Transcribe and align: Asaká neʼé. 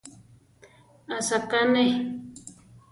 Asaká 1.17 1.59
neʼé. 1.71 1.93